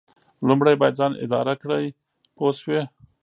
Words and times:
لومړی 0.47 0.75
باید 0.81 0.97
ځان 0.99 1.11
اداره 1.25 1.53
کړئ 1.61 1.85
پوه 2.35 2.51
شوې!. 2.61 2.81